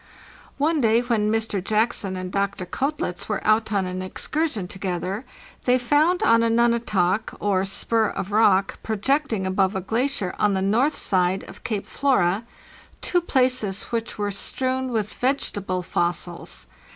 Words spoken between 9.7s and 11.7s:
a glacier on the north side of